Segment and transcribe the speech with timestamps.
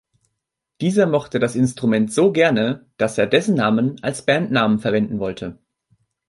[0.81, 5.59] Dieser mochte das Instrument so gerne, dass er dessen Namen als Bandnamen verwenden wollte.